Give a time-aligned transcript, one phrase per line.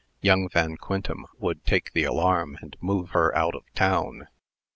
[0.21, 4.29] Young Van Quintem would take the alarm, and move her out of town.